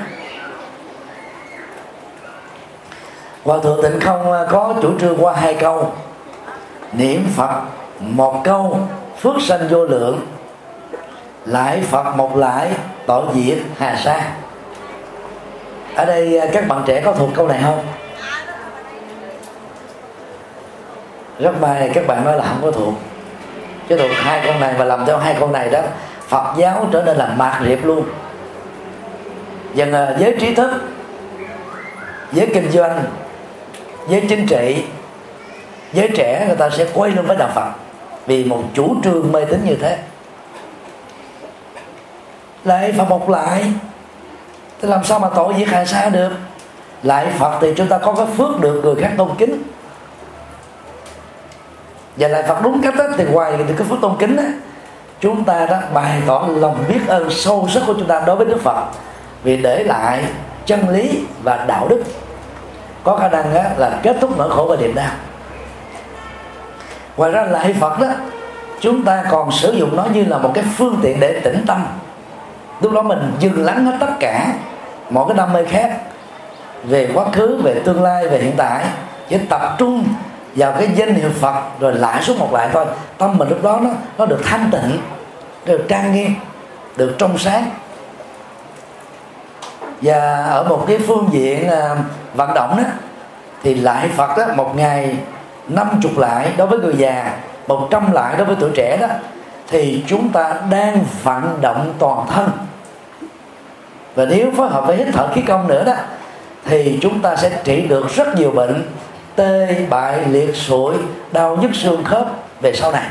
Hòa 3.43 3.57
thượng 3.63 3.81
Tịnh 3.81 3.99
Không 3.99 4.31
à, 4.31 4.45
có 4.49 4.73
chủ 4.81 4.99
trương 4.99 5.23
qua 5.23 5.33
hai 5.33 5.53
câu, 5.53 5.91
Niệm 6.93 7.27
Phật 7.35 7.61
một 7.99 8.41
câu 8.43 8.79
phước 9.19 9.41
sanh 9.41 9.67
vô 9.69 9.85
lượng, 9.85 10.27
Lại 11.45 11.81
Phật 11.81 12.15
một 12.15 12.37
lại, 12.37 12.69
tội 13.05 13.25
diệt 13.33 13.57
hà 13.77 13.95
sa. 13.95 14.31
Ở 15.95 16.05
đây 16.05 16.37
à, 16.37 16.47
các 16.53 16.67
bạn 16.67 16.83
trẻ 16.85 17.01
có 17.05 17.13
thuộc 17.13 17.29
câu 17.35 17.47
này 17.47 17.59
không? 17.63 17.83
rất 21.39 21.61
may 21.61 21.91
các 21.93 22.07
bạn 22.07 22.25
nói 22.25 22.37
là 22.37 22.43
không 22.43 22.59
có 22.61 22.71
thuộc. 22.71 22.93
Chứ 23.89 23.97
thuộc 23.97 24.11
hai 24.13 24.41
con 24.45 24.59
này 24.59 24.73
mà 24.79 24.85
làm 24.85 25.05
theo 25.05 25.17
hai 25.17 25.35
con 25.39 25.51
này 25.51 25.69
đó, 25.69 25.79
Phật 26.27 26.53
giáo 26.57 26.87
trở 26.91 27.01
nên 27.01 27.17
là 27.17 27.33
mạt 27.37 27.61
riệp 27.67 27.85
luôn. 27.85 28.03
Dần 29.73 29.93
à, 29.93 30.15
giới 30.19 30.37
trí 30.39 30.55
thức, 30.55 30.71
giới 32.31 32.47
kinh 32.53 32.71
doanh, 32.71 33.03
giới 34.09 34.25
chính 34.29 34.47
trị, 34.47 34.83
giới 35.93 36.09
trẻ 36.17 36.45
người 36.47 36.55
ta 36.55 36.69
sẽ 36.69 36.85
quay 36.93 37.11
lưng 37.11 37.25
với 37.27 37.37
đạo 37.37 37.49
Phật 37.55 37.69
vì 38.29 38.43
một 38.45 38.63
chủ 38.73 38.95
trương 39.03 39.31
mê 39.31 39.45
tín 39.45 39.65
như 39.65 39.75
thế. 39.75 39.97
Lại 42.63 42.93
Phật 42.97 43.09
một 43.09 43.29
lại. 43.29 43.73
Thì 44.81 44.87
làm 44.87 45.03
sao 45.03 45.19
mà 45.19 45.29
tội 45.35 45.53
diệt 45.57 45.67
hại 45.67 45.85
xa 45.85 46.09
được? 46.09 46.29
Lại 47.03 47.27
Phật 47.37 47.57
thì 47.61 47.73
chúng 47.77 47.87
ta 47.87 47.97
có 47.97 48.13
cái 48.13 48.25
phước 48.37 48.61
được 48.61 48.81
người 48.83 48.95
khác 48.95 49.11
tôn 49.17 49.29
kính. 49.37 49.63
Và 52.17 52.27
lại 52.27 52.43
Phật 52.47 52.61
đúng 52.63 52.81
cách 52.81 52.95
đó, 52.97 53.05
thì 53.17 53.23
ngoài 53.23 53.57
được 53.57 53.73
cái 53.77 53.87
phước 53.87 54.01
tôn 54.01 54.15
kính 54.19 54.35
đó, 54.35 54.43
chúng 55.19 55.43
ta 55.43 55.65
đã 55.65 55.81
bày 55.93 56.21
tỏ 56.27 56.47
lòng 56.49 56.83
biết 56.87 56.99
ơn 57.07 57.29
sâu 57.29 57.67
sắc 57.73 57.83
của 57.87 57.93
chúng 57.93 58.07
ta 58.07 58.23
đối 58.25 58.35
với 58.35 58.45
Đức 58.45 58.61
Phật. 58.63 58.85
Vì 59.43 59.57
để 59.57 59.83
lại 59.83 60.23
chân 60.65 60.89
lý 60.89 61.23
và 61.43 61.65
đạo 61.67 61.87
đức. 61.87 62.03
Có 63.03 63.15
khả 63.15 63.27
năng 63.27 63.77
là 63.77 63.99
kết 64.03 64.17
thúc 64.21 64.37
nỗi 64.37 64.49
khổ 64.49 64.65
và 64.69 64.75
niềm 64.75 64.95
đau 64.95 65.11
ngoài 67.19 67.31
ra 67.31 67.43
lại 67.43 67.75
Phật 67.79 67.99
đó, 67.99 68.07
chúng 68.79 69.03
ta 69.03 69.23
còn 69.29 69.51
sử 69.51 69.71
dụng 69.71 69.95
nó 69.95 70.05
như 70.13 70.25
là 70.25 70.37
một 70.37 70.51
cái 70.53 70.63
phương 70.77 70.99
tiện 71.01 71.19
để 71.19 71.39
tĩnh 71.43 71.63
tâm. 71.67 71.85
Lúc 72.81 72.91
đó 72.91 73.01
mình 73.01 73.33
dừng 73.39 73.65
lắng 73.65 73.85
hết 73.85 73.97
tất 73.99 74.09
cả 74.19 74.53
mọi 75.09 75.25
cái 75.27 75.37
đam 75.37 75.53
mê 75.53 75.65
khác 75.65 75.97
về 76.83 77.09
quá 77.13 77.25
khứ, 77.31 77.61
về 77.63 77.81
tương 77.85 78.03
lai, 78.03 78.27
về 78.27 78.37
hiện 78.37 78.53
tại, 78.57 78.85
chỉ 79.29 79.37
tập 79.49 79.75
trung 79.77 80.03
vào 80.55 80.71
cái 80.71 80.89
danh 80.95 81.13
hiệu 81.13 81.29
Phật 81.39 81.55
rồi 81.79 81.93
lại 81.93 82.23
xuống 82.23 82.39
một 82.39 82.53
lại 82.53 82.69
thôi. 82.73 82.85
Tâm 83.17 83.37
mình 83.37 83.49
lúc 83.49 83.63
đó 83.63 83.79
nó 83.83 83.89
nó 84.17 84.25
được 84.25 84.39
thanh 84.43 84.69
tịnh, 84.71 84.99
được 85.65 85.85
trang 85.89 86.13
nghiêm, 86.13 86.33
được 86.95 87.15
trong 87.17 87.37
sáng. 87.37 87.69
Và 90.01 90.45
ở 90.49 90.63
một 90.69 90.85
cái 90.87 90.99
phương 91.07 91.29
diện 91.31 91.69
à, 91.69 91.95
vận 92.33 92.53
động 92.53 92.77
đó, 92.77 92.83
thì 93.63 93.73
lại 93.73 94.09
Phật 94.15 94.37
đó, 94.37 94.45
một 94.55 94.75
ngày 94.75 95.15
năm 95.69 95.99
chục 96.01 96.17
lại 96.17 96.51
đối 96.57 96.67
với 96.67 96.79
người 96.79 96.95
già, 96.97 97.37
một 97.67 97.87
trăm 97.91 98.11
lại 98.11 98.35
đối 98.37 98.45
với 98.45 98.55
tuổi 98.59 98.71
trẻ 98.75 98.97
đó, 99.01 99.07
thì 99.67 100.03
chúng 100.07 100.29
ta 100.29 100.55
đang 100.71 101.05
vận 101.23 101.57
động 101.61 101.93
toàn 101.99 102.27
thân. 102.27 102.49
Và 104.15 104.25
nếu 104.25 104.51
phối 104.57 104.69
hợp 104.69 104.87
với 104.87 104.97
hít 104.97 105.07
thở 105.13 105.27
khí 105.33 105.41
công 105.41 105.67
nữa 105.67 105.83
đó, 105.83 105.93
thì 106.65 106.99
chúng 107.01 107.19
ta 107.19 107.35
sẽ 107.35 107.51
trị 107.63 107.81
được 107.81 108.15
rất 108.15 108.35
nhiều 108.35 108.51
bệnh, 108.51 108.83
tê 109.35 109.85
bại, 109.89 110.19
liệt 110.29 110.55
sụi, 110.55 110.95
đau 111.31 111.57
nhức 111.57 111.75
xương 111.75 112.03
khớp 112.03 112.27
về 112.61 112.73
sau 112.73 112.91
này. 112.91 113.07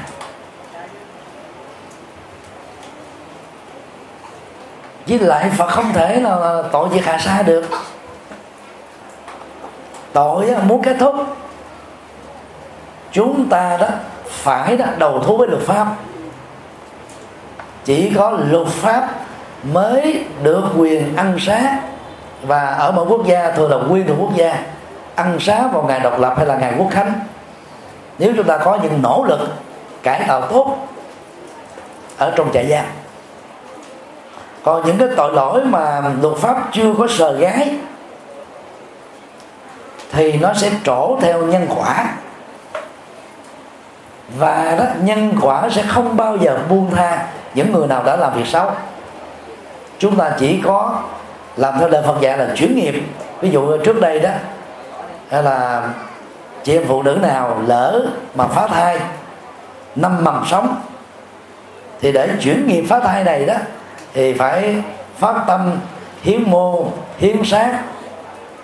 Với 5.07 5.19
lại 5.19 5.51
Phật 5.57 5.71
không 5.71 5.93
thể 5.93 6.21
là 6.21 6.63
tội 6.73 6.89
việc 6.89 7.05
hạ 7.05 7.19
sa 7.19 7.43
được. 7.43 7.65
Tội 10.13 10.47
muốn 10.67 10.83
kết 10.83 10.97
thúc 11.01 11.15
chúng 13.13 13.49
ta 13.49 13.77
đó 13.81 13.87
phải 14.29 14.77
đó 14.77 14.85
đầu 14.99 15.21
thú 15.21 15.37
với 15.37 15.49
luật 15.49 15.63
pháp. 15.63 15.87
Chỉ 17.85 18.13
có 18.17 18.39
luật 18.51 18.67
pháp 18.67 19.09
mới 19.63 20.25
được 20.43 20.63
quyền 20.77 21.17
ăn 21.17 21.39
xá. 21.39 21.79
Và 22.43 22.67
ở 22.67 22.93
mỗi 22.93 23.07
quốc 23.07 23.27
gia, 23.27 23.51
thường 23.51 23.71
là 23.71 23.77
nguyên 23.77 24.07
thuộc 24.07 24.17
quốc 24.21 24.35
gia, 24.35 24.59
ăn 25.15 25.41
xá 25.41 25.67
vào 25.73 25.83
ngày 25.83 26.01
độc 26.01 26.21
lập 26.21 26.35
hay 26.37 26.47
là 26.47 26.57
ngày 26.57 26.75
quốc 26.79 26.89
khánh. 26.91 27.13
Nếu 28.19 28.33
chúng 28.37 28.47
ta 28.47 28.59
có 28.59 28.79
những 28.83 29.03
nỗ 29.03 29.25
lực, 29.29 29.41
cải 30.03 30.25
tạo 30.29 30.41
tốt 30.41 30.77
ở 32.17 32.33
trong 32.37 32.53
trại 32.53 32.67
giam. 32.67 32.85
Còn 34.63 34.87
những 34.87 34.99
cái 34.99 35.09
tội 35.17 35.33
lỗi 35.33 35.65
mà 35.65 36.03
luật 36.23 36.37
pháp 36.37 36.57
chưa 36.73 36.95
có 36.99 37.07
sờ 37.11 37.33
gái 37.33 37.77
thì 40.13 40.33
nó 40.33 40.55
sẽ 40.55 40.71
trổ 40.85 41.19
theo 41.21 41.43
nhân 41.43 41.67
quả 41.77 42.07
và 44.37 44.75
đó 44.79 44.85
nhân 45.01 45.39
quả 45.43 45.69
sẽ 45.71 45.83
không 45.83 46.17
bao 46.17 46.37
giờ 46.37 46.59
buông 46.69 46.91
tha 46.91 47.27
những 47.55 47.73
người 47.73 47.87
nào 47.87 48.03
đã 48.05 48.17
làm 48.17 48.35
việc 48.35 48.47
xấu. 48.47 48.71
Chúng 49.99 50.17
ta 50.17 50.31
chỉ 50.39 50.61
có 50.65 50.99
làm 51.57 51.75
theo 51.79 51.89
lời 51.89 52.03
Phật 52.07 52.21
dạy 52.21 52.39
là 52.39 52.49
chuyển 52.57 52.77
nghiệp. 52.77 53.03
Ví 53.41 53.51
dụ 53.51 53.79
trước 53.85 54.01
đây 54.01 54.21
đó 54.21 54.31
hay 55.31 55.43
là 55.43 55.89
chị 56.63 56.77
em 56.77 56.85
phụ 56.89 57.03
nữ 57.03 57.19
nào 57.23 57.63
lỡ 57.67 58.07
mà 58.35 58.47
phá 58.47 58.67
thai 58.67 58.99
năm 59.97 60.25
mầm 60.25 60.45
sống 60.47 60.77
thì 62.01 62.13
để 62.13 62.29
chuyển 62.41 62.67
nghiệp 62.67 62.85
phá 62.89 63.01
thai 63.01 63.25
này 63.25 63.45
đó 63.45 63.55
thì 64.15 64.33
phải 64.33 64.83
phát 65.19 65.45
tâm 65.47 65.79
hiến 66.23 66.43
mô 66.51 66.87
hiến 67.19 67.45
sát 67.45 67.83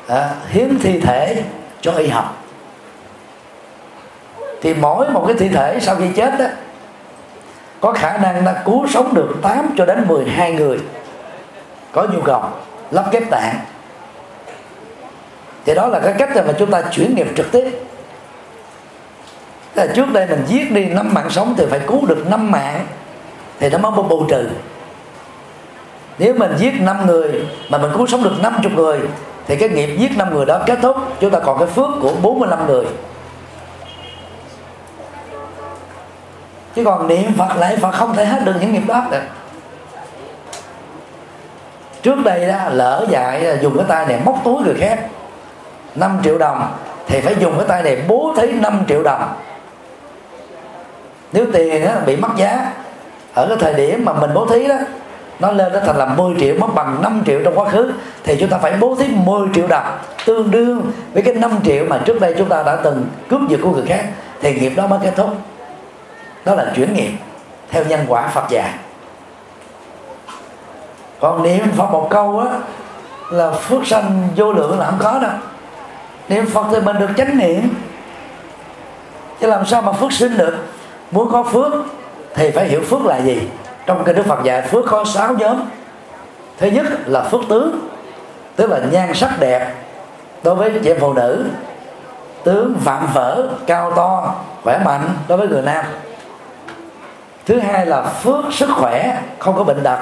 à, 0.08 0.30
hiến 0.48 0.78
thi 0.82 1.00
thể 1.00 1.42
cho 1.80 1.92
y 1.92 2.08
học 2.08 2.43
thì 4.64 4.74
mỗi 4.74 5.10
một 5.10 5.24
cái 5.26 5.36
thi 5.38 5.48
thể 5.48 5.78
sau 5.80 5.96
khi 5.96 6.04
chết 6.16 6.38
đó, 6.38 6.46
có 7.80 7.92
khả 7.92 8.16
năng 8.16 8.44
là 8.44 8.62
cứu 8.64 8.86
sống 8.88 9.14
được 9.14 9.34
8 9.42 9.74
cho 9.76 9.86
đến 9.86 10.04
12 10.08 10.52
người. 10.52 10.78
Có 11.92 12.06
nhu 12.12 12.20
cầu 12.20 12.42
lắp 12.90 13.04
ghép 13.12 13.30
tạng. 13.30 13.54
Thì 15.64 15.74
đó 15.74 15.86
là 15.86 16.00
cái 16.00 16.14
cách 16.18 16.30
mà 16.46 16.52
chúng 16.58 16.70
ta 16.70 16.82
chuyển 16.92 17.14
nghiệp 17.14 17.26
trực 17.36 17.52
tiếp. 17.52 17.70
Là 19.74 19.86
trước 19.94 20.12
đây 20.12 20.26
mình 20.26 20.44
giết 20.46 20.72
đi 20.72 20.84
năm 20.84 21.14
mạng 21.14 21.30
sống 21.30 21.54
thì 21.56 21.66
phải 21.70 21.80
cứu 21.86 22.06
được 22.06 22.30
năm 22.30 22.50
mạng. 22.50 22.86
Thì 23.60 23.70
nó 23.70 23.78
mới 23.78 24.02
bù 24.08 24.24
trừ. 24.28 24.48
Nếu 26.18 26.34
mình 26.34 26.52
giết 26.58 26.72
năm 26.80 27.06
người 27.06 27.46
mà 27.68 27.78
mình 27.78 27.90
cứu 27.96 28.06
sống 28.06 28.22
được 28.22 28.34
50 28.42 28.72
người, 28.76 29.00
thì 29.46 29.56
cái 29.56 29.68
nghiệp 29.68 29.96
giết 29.98 30.10
năm 30.16 30.34
người 30.34 30.46
đó 30.46 30.62
kết 30.66 30.78
thúc. 30.82 30.96
Chúng 31.20 31.30
ta 31.30 31.38
còn 31.38 31.58
cái 31.58 31.66
phước 31.66 31.90
của 32.00 32.12
45 32.22 32.66
người. 32.66 32.84
Chứ 36.74 36.84
còn 36.84 37.08
niệm 37.08 37.32
Phật 37.38 37.56
lại 37.56 37.76
Phật 37.76 37.90
không 37.90 38.14
thể 38.14 38.24
hết 38.24 38.44
được 38.44 38.54
những 38.60 38.72
nghiệp 38.72 38.82
đó 38.86 39.02
được. 39.10 39.22
Trước 42.02 42.16
đây 42.24 42.46
đó, 42.46 42.58
lỡ 42.70 43.06
dạy 43.10 43.46
à, 43.46 43.56
dùng 43.62 43.76
cái 43.76 43.86
tay 43.88 44.06
này 44.06 44.20
móc 44.24 44.40
túi 44.44 44.62
người 44.62 44.74
khác 44.74 45.00
5 45.94 46.18
triệu 46.24 46.38
đồng, 46.38 46.72
thì 47.06 47.20
phải 47.20 47.36
dùng 47.40 47.54
cái 47.58 47.66
tay 47.68 47.82
này 47.82 48.02
bố 48.08 48.34
thí 48.36 48.52
5 48.52 48.84
triệu 48.88 49.02
đồng. 49.02 49.34
Nếu 51.32 51.46
tiền 51.52 51.84
đó 51.84 51.90
bị 52.06 52.16
mất 52.16 52.28
giá, 52.36 52.72
ở 53.34 53.48
cái 53.48 53.56
thời 53.60 53.74
điểm 53.74 54.04
mà 54.04 54.12
mình 54.12 54.30
bố 54.34 54.46
thí 54.46 54.66
đó, 54.66 54.76
nó 55.40 55.52
lên 55.52 55.72
nó 55.72 55.80
thành 55.86 55.96
là 55.96 56.06
10 56.06 56.34
triệu, 56.40 56.54
mất 56.58 56.74
bằng 56.74 57.02
5 57.02 57.22
triệu 57.26 57.40
trong 57.44 57.58
quá 57.58 57.68
khứ, 57.68 57.92
thì 58.24 58.36
chúng 58.40 58.48
ta 58.48 58.58
phải 58.58 58.72
bố 58.80 58.94
thí 58.94 59.08
10 59.08 59.48
triệu 59.54 59.66
đồng, 59.66 59.98
tương 60.26 60.50
đương 60.50 60.92
với 61.12 61.22
cái 61.22 61.34
5 61.34 61.50
triệu 61.64 61.84
mà 61.88 61.98
trước 62.04 62.20
đây 62.20 62.34
chúng 62.38 62.48
ta 62.48 62.62
đã 62.62 62.76
từng 62.76 63.04
cướp 63.28 63.40
giật 63.48 63.60
của 63.62 63.70
người 63.70 63.86
khác, 63.86 64.04
thì 64.40 64.54
nghiệp 64.54 64.72
đó 64.76 64.86
mới 64.86 64.98
kết 65.02 65.12
thúc 65.16 65.30
đó 66.44 66.54
là 66.54 66.72
chuyển 66.74 66.94
nghiệp 66.94 67.12
theo 67.70 67.84
nhân 67.84 68.04
quả 68.08 68.28
Phật 68.28 68.50
dạy 68.50 68.70
còn 71.24 71.42
niệm 71.42 71.72
Phật 71.76 71.90
một 71.90 72.06
câu 72.10 72.38
á, 72.38 72.58
là 73.30 73.50
phước 73.50 73.86
sanh 73.86 74.28
vô 74.36 74.52
lượng 74.52 74.78
là 74.78 74.86
không 74.86 74.98
có 74.98 75.18
đâu. 75.22 75.32
Niệm 76.28 76.46
Phật 76.46 76.66
thì 76.72 76.80
mình 76.80 76.98
được 76.98 77.10
chánh 77.16 77.38
niệm. 77.38 77.74
Chứ 79.40 79.46
làm 79.46 79.66
sao 79.66 79.82
mà 79.82 79.92
phước 79.92 80.12
sinh 80.12 80.38
được? 80.38 80.56
Muốn 81.10 81.32
có 81.32 81.42
phước 81.42 81.72
thì 82.34 82.50
phải 82.50 82.68
hiểu 82.68 82.82
phước 82.90 83.06
là 83.06 83.18
gì. 83.18 83.48
Trong 83.86 84.04
kinh 84.04 84.16
Đức 84.16 84.26
Phật 84.26 84.44
dạy, 84.44 84.62
phước 84.62 84.84
có 84.88 85.04
sáu 85.04 85.34
nhóm. 85.34 85.60
Thứ 86.58 86.66
nhất 86.66 86.86
là 87.06 87.22
phước 87.22 87.40
tướng, 87.48 87.88
tức 88.56 88.70
là 88.70 88.80
nhan 88.90 89.14
sắc 89.14 89.30
đẹp 89.40 89.74
đối 90.42 90.54
với 90.54 90.80
chị 90.84 90.94
phụ 91.00 91.12
nữ. 91.12 91.44
Tướng 92.44 92.74
vạm 92.84 93.08
vỡ, 93.14 93.48
cao 93.66 93.92
to, 93.96 94.34
khỏe 94.62 94.78
mạnh 94.84 95.10
đối 95.28 95.38
với 95.38 95.48
người 95.48 95.62
nam 95.62 95.84
thứ 97.46 97.58
hai 97.58 97.86
là 97.86 98.02
phước 98.02 98.44
sức 98.52 98.68
khỏe 98.76 99.22
không 99.38 99.56
có 99.56 99.64
bệnh 99.64 99.82
tật. 99.82 99.98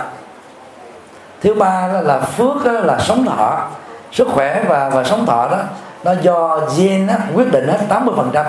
Thứ 1.41 1.55
ba 1.55 1.89
là 2.03 2.21
phước 2.21 2.67
là 2.67 2.99
sống 2.99 3.25
thọ. 3.25 3.69
Sức 4.13 4.29
khỏe 4.29 4.65
và 4.69 4.89
và 4.89 5.05
sống 5.05 5.27
thọ 5.27 5.49
đó 5.49 5.59
nó 6.05 6.13
do 6.23 6.61
gen 6.79 7.07
đó, 7.07 7.15
quyết 7.35 7.53
định 7.53 7.69
hết 7.69 7.79
80 7.89 8.15
phần 8.17 8.31
trăm. 8.33 8.47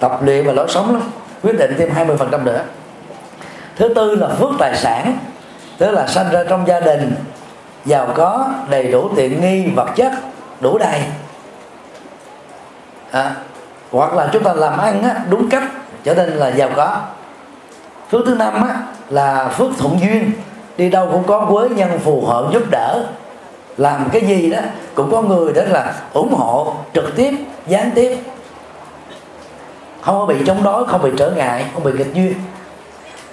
Tập 0.00 0.18
luyện 0.22 0.46
và 0.46 0.52
lối 0.52 0.68
sống 0.68 0.94
đó, 0.94 1.00
quyết 1.42 1.58
định 1.58 1.74
thêm 1.78 1.90
20 1.90 2.16
phần 2.16 2.28
trăm 2.32 2.44
nữa. 2.44 2.60
Thứ 3.76 3.94
tư 3.94 4.14
là 4.14 4.28
phước 4.28 4.50
tài 4.58 4.76
sản 4.76 5.18
tức 5.78 5.90
là 5.90 6.06
sanh 6.06 6.30
ra 6.30 6.44
trong 6.48 6.66
gia 6.66 6.80
đình 6.80 7.14
giàu 7.84 8.08
có 8.14 8.48
đầy 8.70 8.92
đủ 8.92 9.08
tiện 9.16 9.40
nghi 9.40 9.70
vật 9.76 9.88
chất 9.96 10.12
đủ 10.60 10.78
đầy. 10.78 11.02
À, 13.10 13.34
hoặc 13.90 14.14
là 14.14 14.28
chúng 14.32 14.42
ta 14.42 14.52
làm 14.52 14.78
ăn 14.78 15.02
á, 15.02 15.14
đúng 15.30 15.48
cách 15.50 15.62
trở 16.04 16.14
nên 16.14 16.28
là 16.28 16.48
giàu 16.48 16.70
có 16.76 17.00
phước 18.10 18.26
thứ 18.26 18.34
năm 18.34 18.54
á, 18.54 18.82
là 19.10 19.48
phước 19.48 19.70
thuận 19.78 20.00
duyên. 20.00 20.30
Đi 20.76 20.90
đâu 20.90 21.08
cũng 21.12 21.24
có 21.26 21.46
quế 21.50 21.68
nhân 21.68 21.98
phù 22.04 22.20
hộ 22.20 22.50
giúp 22.52 22.62
đỡ. 22.70 23.06
Làm 23.76 24.08
cái 24.12 24.26
gì 24.26 24.50
đó 24.50 24.58
cũng 24.94 25.10
có 25.10 25.22
người 25.22 25.52
đó 25.52 25.62
là 25.68 25.94
ủng 26.12 26.34
hộ 26.34 26.74
trực 26.94 27.16
tiếp 27.16 27.34
gián 27.66 27.90
tiếp. 27.94 28.18
Không 30.00 30.18
có 30.18 30.26
bị 30.26 30.36
chống 30.46 30.62
đối 30.62 30.86
không 30.86 31.02
bị 31.02 31.10
trở 31.16 31.30
ngại 31.30 31.64
không 31.74 31.84
bị 31.84 31.92
nghịch 31.92 32.14
duyên. 32.14 32.34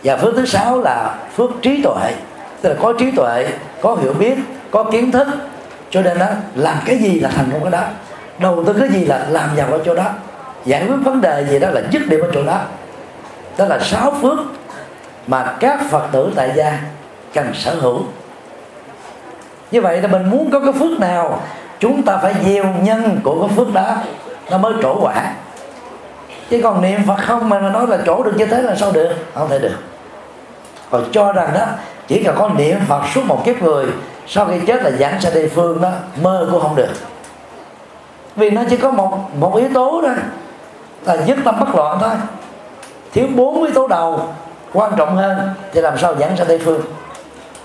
Và 0.03 0.18
phước 0.18 0.36
thứ 0.36 0.46
sáu 0.46 0.82
là 0.82 1.15
phước 1.36 1.50
trí 1.62 1.82
tuệ. 1.84 2.13
Tức 2.62 2.70
là 2.70 2.75
có 2.82 2.94
trí 2.94 3.12
tuệ 3.12 3.48
có 3.82 3.96
hiểu 3.96 4.13
biết 4.13 4.38
có 4.72 4.84
kiến 4.84 5.12
thức. 5.12 5.27
Cho 5.89 6.01
nên 6.01 6.20
đó 6.20 6.27
làm 6.56 6.77
cái 6.86 6.98
gì 6.98 7.20
là 7.20 7.30
thành 7.30 7.50
công 7.51 7.62
cái 7.62 7.72
đó. 7.72 7.82
Đầu 8.39 8.63
tư 8.63 8.75
cái 8.80 8.89
gì 8.89 9.06
là 9.06 9.25
làm 9.30 9.50
giàu 9.56 9.68
ở 9.72 9.80
chỗ 9.86 9.96
đó. 9.96 10.06
Giải 10.65 10.86
quyết 10.88 10.98
vấn 11.03 11.22
đề 11.22 11.46
gì 11.50 11.60
đó 11.60 11.70
là 11.70 11.82
dứt 11.92 12.01
điểm 12.10 12.20
ở 12.22 12.27
chỗ 12.34 12.44
đó. 12.44 12.60
Đó 13.58 13.65
là 13.65 13.80
sáu 13.80 14.12
phước 14.22 14.39
mà 15.27 15.56
các 15.60 15.80
phật 15.89 16.08
tử 16.12 16.32
tại 16.36 16.51
gia 16.56 16.80
cần 17.34 17.53
sở 17.53 17.75
hữu. 17.75 18.01
Như 19.72 19.82
vậy 19.82 20.01
là 20.01 20.08
mình 20.08 20.30
muốn 20.30 20.50
có 20.51 20.60
cái 20.60 20.74
phước 20.74 21.00
nào, 21.00 21.39
chúng 21.80 22.03
ta 22.03 22.18
phải 22.18 22.34
gieo 22.46 22.65
nhân 22.82 23.20
của 23.24 23.48
cái 23.48 23.58
phước 23.58 23.74
đó, 23.74 23.96
nó 24.51 24.58
mới 24.58 24.74
trổ 24.82 25.01
quả. 25.01 25.34
Chứ 26.50 26.60
còn 26.63 26.82
niệm 26.82 27.00
phật 27.08 27.18
không 27.20 27.50
mà 27.50 27.60
nói 27.60 27.88
là 27.88 27.98
trổ 28.06 28.24
được 28.24 28.34
như 28.38 28.46
thế 28.46 28.62
là 28.62 28.75
sao 28.75 28.92
được? 28.92 29.13
Không 29.34 29.50
thể 29.50 29.60
được. 29.60 29.75
Còn 30.89 31.03
cho 31.12 31.34
rằng 31.34 31.50
đó, 31.53 31.65
chỉ 32.08 32.24
cần 32.24 32.36
có 32.39 32.50
niệm 32.50 32.80
phật 32.88 33.01
suốt 33.13 33.25
một 33.25 33.46
kiếp 33.46 33.62
người, 33.62 33.86
sau 34.27 34.46
khi 34.46 34.60
chết 34.68 34.84
là 34.84 34.92
giảng 34.92 35.22
sanh 35.22 35.34
địa 35.34 35.48
phương 35.48 35.82
đó, 35.82 35.89
mơ 36.22 36.48
cũng 36.51 36.62
không 36.62 36.75
được. 36.75 36.89
Vì 38.36 38.50
nó 38.50 38.62
chỉ 38.70 38.77
có 38.77 38.92
một 38.92 39.36
một 39.39 39.56
yếu 39.56 39.70
tố 39.74 40.01
đó 40.01 40.10
là 41.06 41.18
dứt 41.25 41.38
tâm 41.46 41.60
bất 41.60 41.75
loạn 41.75 41.98
thôi. 42.01 42.12
Thiếu 43.13 43.27
bốn 43.36 43.63
yếu 43.63 43.74
tố 43.74 43.88
đầu 43.88 44.27
quan 44.74 44.94
trọng 44.98 45.15
hơn 45.15 45.53
thì 45.74 45.82
làm 45.82 45.98
sao 45.98 46.15
giảng 46.15 46.38
sanh 46.38 46.48
tây 46.48 46.62
phương. 46.65 46.82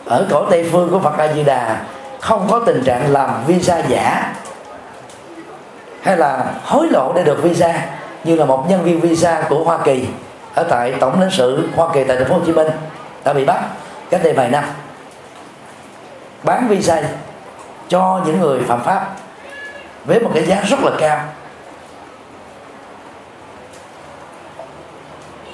Ở 0.04 0.26
cõi 0.30 0.44
tây 0.50 0.68
phương 0.72 0.88
của 0.90 0.98
phật 0.98 1.18
a 1.18 1.32
di 1.32 1.42
đà 1.42 1.76
không 2.20 2.46
có 2.50 2.60
tình 2.66 2.84
trạng 2.84 3.12
làm 3.12 3.44
visa 3.46 3.78
giả 3.88 4.34
hay 6.02 6.16
là 6.16 6.44
hối 6.64 6.88
lộ 6.90 7.12
để 7.14 7.22
được 7.22 7.42
visa, 7.42 7.86
như 8.24 8.36
là 8.36 8.44
một 8.44 8.64
nhân 8.68 8.82
viên 8.82 9.00
visa 9.00 9.42
của 9.48 9.64
Hoa 9.64 9.78
Kỳ 9.84 10.06
ở 10.54 10.62
tại 10.62 10.94
tổng 11.00 11.20
lãnh 11.20 11.30
sự 11.30 11.68
Hoa 11.76 11.88
Kỳ 11.94 12.04
tại 12.04 12.16
thành 12.16 12.28
phố 12.28 12.34
Hồ 12.34 12.40
Chí 12.46 12.52
Minh 12.52 12.68
đã 13.24 13.32
bị 13.32 13.44
bắt 13.44 13.60
cách 14.10 14.20
đây 14.24 14.32
vài 14.32 14.48
năm. 14.50 14.64
Bán 16.42 16.68
visa 16.68 17.02
cho 17.88 18.20
những 18.26 18.40
người 18.40 18.60
phạm 18.68 18.84
pháp 18.84 19.06
với 20.04 20.20
một 20.20 20.30
cái 20.34 20.46
giá 20.46 20.60
rất 20.68 20.80
là 20.80 20.90
cao. 20.98 21.20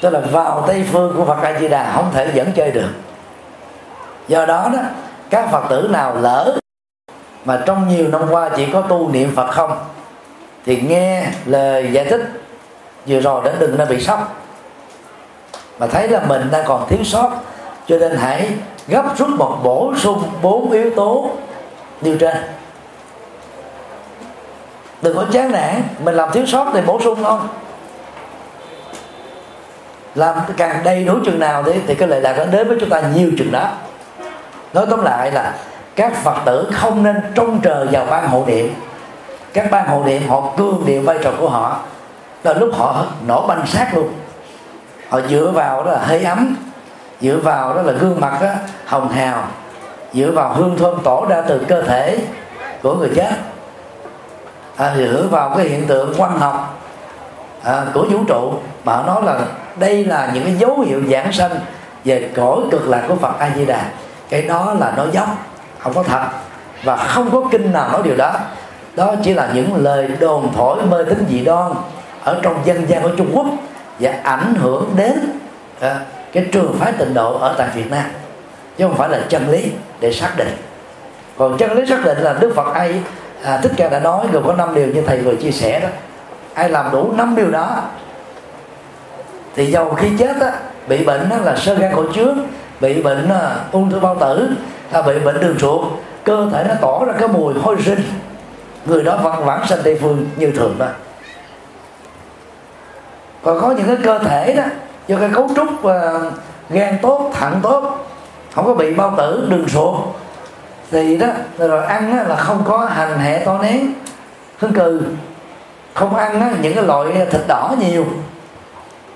Tức 0.04 0.11
là 0.11 0.20
vào 0.20 0.64
tây 0.66 0.84
phương 0.92 1.14
của 1.16 1.25
phật 1.25 1.42
a 1.42 1.61
di 1.61 1.68
đà 1.68 1.92
không 1.94 2.11
thể 2.14 2.30
dẫn 2.34 2.52
chơi 2.52 2.70
được. 2.70 2.88
Do 4.28 4.46
đó 4.46 4.70
đó, 4.73 4.78
các 5.30 5.49
phật 5.52 5.64
tử 5.70 5.88
nào 5.90 6.16
lỡ 6.20 6.58
mà 7.44 7.62
trong 7.66 7.88
nhiều 7.88 8.08
năm 8.08 8.23
qua 8.30 8.50
chỉ 8.56 8.66
có 8.73 8.80
tu 8.80 9.08
niệm 9.08 9.32
phật 9.37 9.50
không, 9.50 9.78
thì 10.66 10.80
nghe 10.80 11.26
lời 11.44 11.90
giải 11.92 12.04
thích 12.04 12.20
vừa 13.06 13.20
rồi 13.20 13.42
đã 13.44 13.52
đừng 13.58 13.78
nên 13.78 13.88
bị 13.88 14.00
sốc. 14.00 14.34
Mà 15.78 15.87
thấy 15.87 16.08
là 16.08 16.20
mình 16.28 16.49
đang 16.50 16.64
còn 16.66 16.88
thiếu 16.88 17.04
sót, 17.04 17.30
cho 17.87 17.99
nên 17.99 18.16
hãy 18.16 18.50
gấp 18.88 19.04
rút 19.18 19.28
một 19.28 19.58
bổ 19.62 19.94
sung 19.96 20.23
bốn 20.42 20.70
yếu 20.70 20.90
tố 20.96 21.30
như 22.00 22.16
trên. 22.20 22.37
Đừng 25.02 25.16
có 25.16 25.25
chán 25.32 25.52
nản, 25.52 25.82
mình 25.99 26.14
làm 26.14 26.30
thiếu 26.32 26.46
sót 26.46 26.70
thì 26.73 26.80
bổ 26.87 27.00
sung 27.00 27.18
thôi 27.25 27.38
làm 30.14 30.35
càng 30.56 30.80
đầy 30.85 31.04
đủ 31.04 31.14
chừng 31.25 31.38
nào 31.38 31.62
thì, 31.62 31.73
thì 31.87 31.94
cái 31.94 32.09
lợi 32.09 32.21
lạc 32.21 32.35
nó 32.38 32.44
đến 32.44 32.68
với 32.68 32.76
chúng 32.80 32.88
ta 32.88 33.02
nhiều 33.14 33.30
chừng 33.38 33.52
đó. 33.52 33.71
Nói 34.73 34.87
tóm 34.90 35.02
lại 35.02 35.33
là 35.33 35.54
các 35.97 36.16
phật 36.23 36.37
tử 36.44 36.71
không 36.73 37.02
nên 37.02 37.16
trông 37.35 37.61
chờ 37.61 37.87
vào 37.92 38.06
ban 38.11 38.28
hộ 38.28 38.44
niệm. 38.47 38.75
Các 39.52 39.71
ban 39.71 39.88
hộ 39.88 40.04
niệm 40.04 40.28
họ 40.28 40.52
cương 40.56 40.83
điệu 40.87 41.02
vai 41.02 41.18
trò 41.23 41.30
của 41.38 41.49
họ. 41.49 41.78
Là 42.44 42.52
lúc 42.52 42.71
họ 42.75 43.04
nổ 43.26 43.47
banh 43.47 43.66
sát 43.66 43.94
luôn. 43.94 44.12
Họ 45.09 45.21
dựa 45.28 45.50
vào 45.54 45.85
đó 45.85 45.92
là 45.92 45.99
hơi 45.99 46.25
ấm 46.25 46.56
dựa 47.21 47.37
vào 47.37 47.75
đó 47.75 47.83
là 47.83 47.92
gương 47.92 48.21
mặt 48.21 48.38
đó, 48.42 48.49
hồng 48.87 49.09
hào 49.09 49.44
dựa 50.12 50.30
vào 50.30 50.52
hương 50.52 50.76
thơm 50.78 50.99
tỏ 51.04 51.26
ra 51.28 51.42
từ 51.49 51.64
cơ 51.68 51.83
thể 51.83 52.18
của 52.83 52.94
người 52.94 53.11
chết. 53.16 53.30
À, 54.76 54.94
dựa 54.97 55.26
vào 55.30 55.54
cái 55.56 55.66
hiện 55.66 55.87
tượng 55.87 56.14
quan 56.18 56.38
học 56.38 56.80
à, 57.62 57.85
của 57.94 58.06
vũ 58.11 58.18
trụ 58.28 58.52
mà 58.85 58.92
họ 58.92 59.02
nói 59.06 59.23
là 59.23 59.40
đây 59.76 60.04
là 60.04 60.30
những 60.34 60.44
cái 60.44 60.54
dấu 60.54 60.80
hiệu 60.80 61.02
giảng 61.10 61.32
sanh 61.32 61.50
về 62.04 62.30
cõi 62.36 62.58
cực 62.70 62.88
lạc 62.88 63.04
của 63.08 63.16
Phật 63.16 63.38
A 63.38 63.50
Di 63.56 63.64
Đà 63.64 63.84
cái 64.28 64.42
đó 64.42 64.76
là 64.80 64.92
nói 64.96 65.08
dốc 65.12 65.28
không 65.78 65.94
có 65.94 66.02
thật. 66.02 66.26
Và 66.84 66.96
không 66.96 67.30
có 67.30 67.42
kinh 67.50 67.72
nào 67.72 67.88
nói 67.92 68.02
điều 68.04 68.16
đó. 68.16 68.32
Đó 68.96 69.14
chỉ 69.22 69.34
là 69.34 69.50
những 69.54 69.76
lời 69.76 70.08
đồn 70.20 70.52
thổi 70.56 70.82
mê 70.82 71.04
tín 71.08 71.24
dị 71.30 71.40
đoan 71.40 71.72
ở 72.24 72.40
trong 72.42 72.60
dân 72.64 72.88
gian 72.88 73.02
của 73.02 73.10
Trung 73.16 73.30
Quốc 73.34 73.46
và 74.00 74.14
ảnh 74.22 74.54
hưởng 74.54 74.90
đến 74.96 75.38
à, 75.80 76.00
cái 76.32 76.46
trường 76.52 76.76
phái 76.78 76.92
tịnh 76.92 77.14
độ 77.14 77.38
ở 77.38 77.54
tại 77.58 77.68
Việt 77.74 77.90
Nam. 77.90 78.04
Chứ 78.78 78.86
không 78.86 78.96
phải 78.96 79.08
là 79.08 79.20
chân 79.28 79.48
lý 79.48 79.70
để 80.00 80.12
xác 80.12 80.36
định. 80.36 80.56
Còn 81.38 81.56
chân 81.56 81.72
lý 81.72 81.86
xác 81.86 82.04
định 82.04 82.18
là 82.18 82.32
Đức 82.40 82.52
Phật 82.56 82.74
ai 82.74 83.00
à, 83.44 83.56
Thích 83.62 83.72
Ca 83.76 83.88
đã 83.88 83.98
nói 84.00 84.26
gồm 84.32 84.46
có 84.46 84.54
năm 84.54 84.74
điều 84.74 84.86
như 84.86 85.02
thầy 85.06 85.18
vừa 85.18 85.34
chia 85.34 85.50
sẻ 85.50 85.80
đó. 85.80 85.88
Ai 86.54 86.68
làm 86.68 86.90
đủ 86.92 87.12
năm 87.16 87.34
điều 87.36 87.50
đó 87.50 87.82
thì 89.56 89.66
dầu 89.66 89.94
khi 89.94 90.08
chết 90.18 90.40
á, 90.40 90.52
bị 90.88 91.04
bệnh 91.04 91.28
đó 91.28 91.37
là 91.37 91.56
sơ 91.56 91.75
gan 91.75 91.92
cổ 91.96 92.04
trướng 92.14 92.38
bị 92.80 93.02
bệnh 93.02 93.28
à, 93.28 93.56
ung 93.73 93.90
thư 93.90 94.00
bao 94.00 94.16
tử 94.20 94.50
hay 94.90 95.02
bị 95.02 95.18
bệnh 95.18 95.40
đường 95.40 95.58
ruột 95.58 95.84
cơ 96.25 96.49
thể 96.52 96.64
nó 96.68 96.75
tỏ 96.80 97.04
ra 97.04 97.12
cái 97.18 97.28
mùi 97.28 97.54
hôi 97.54 97.76
sinh 97.84 98.00
người 98.87 99.02
đó 99.02 99.18
vẫn 99.23 99.44
vẫn 99.44 99.66
sanh 99.66 99.78
tây 99.84 99.99
phương 100.00 100.26
như 100.37 100.50
thường 100.50 100.75
đó 100.78 100.87
còn 103.42 103.61
có 103.61 103.70
những 103.70 103.87
cái 103.87 103.96
cơ 104.04 104.18
thể 104.18 104.54
đó 104.56 104.62
do 105.08 105.16
cái 105.20 105.30
cấu 105.34 105.50
trúc 105.56 105.68
uh, 105.68 105.92
gan 106.70 106.99
tốt 107.02 107.30
thận 107.34 107.61
tốt 107.62 108.06
không 108.54 108.66
có 108.66 108.75
bị 108.75 108.94
bao 108.94 109.14
tử 109.16 109.46
đường 109.50 109.68
ruột 109.68 109.94
thì 110.90 111.16
đó 111.16 111.26
rồi 111.58 111.84
ăn 111.84 112.18
á, 112.18 112.25
là 112.28 112.37
không 112.37 112.62
có 112.64 112.78
hành 112.78 113.18
hệ 113.18 113.42
to 113.44 113.58
nén 113.62 113.92
hương 114.58 114.73
cừ. 114.73 115.02
Không 115.94 116.16
ăn 116.16 116.40
á, 116.40 116.50
những 116.62 116.75
cái 116.75 116.84
loại 116.84 117.26
thịt 117.30 117.40
đỏ 117.46 117.75
nhiều 117.80 118.04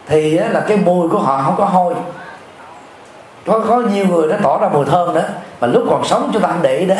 thì 0.08 0.38
là 0.38 0.64
cái 0.68 0.76
mùi 0.76 1.08
của 1.08 1.18
họ 1.18 1.42
không 1.44 1.54
có 1.58 1.64
hôi. 1.64 1.94
Có 3.46 3.64
có 3.68 3.76
nhiều 3.76 4.06
người 4.06 4.28
nó 4.28 4.36
tỏ 4.42 4.58
ra 4.58 4.68
mùi 4.68 4.84
thơm 4.86 5.14
đó 5.14 5.20
mà 5.60 5.68
lúc 5.68 5.84
còn 5.90 6.04
sống 6.04 6.30
chúng 6.32 6.42
ta 6.42 6.48
không 6.48 6.62
để 6.62 6.76
ý 6.76 6.86
đến 6.86 6.98